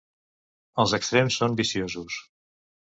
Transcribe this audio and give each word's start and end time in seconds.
Els 0.85 0.95
extrems 1.01 1.39
són 1.43 1.61
viciosos. 1.63 2.21